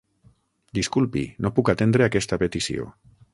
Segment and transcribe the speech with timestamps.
[0.77, 2.89] Disculpi, no puc atendre aquesta petició.